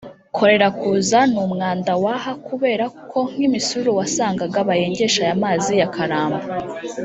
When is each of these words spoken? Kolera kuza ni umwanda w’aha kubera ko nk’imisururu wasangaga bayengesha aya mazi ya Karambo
Kolera 0.35 0.67
kuza 0.79 1.19
ni 1.31 1.39
umwanda 1.45 1.91
w’aha 2.03 2.31
kubera 2.47 2.85
ko 3.11 3.19
nk’imisururu 3.33 3.91
wasangaga 3.99 4.59
bayengesha 4.69 5.19
aya 5.25 5.35
mazi 5.43 5.71
ya 5.81 5.89
Karambo 5.95 6.41